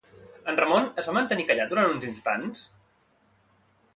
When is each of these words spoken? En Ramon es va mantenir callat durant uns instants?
En 0.51 0.55
Ramon 0.59 0.87
es 1.01 1.09
va 1.09 1.13
mantenir 1.17 1.45
callat 1.51 1.69
durant 1.75 1.91
uns 1.97 2.09
instants? 2.11 2.65